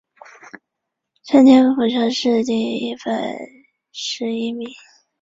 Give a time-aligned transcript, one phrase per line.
[1.27, 3.37] 顺天府乡试第一百
[3.91, 4.67] 十一名。